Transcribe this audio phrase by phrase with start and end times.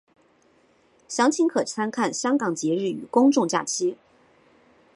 [1.07, 3.95] 详情可参看香港节日与公众假期。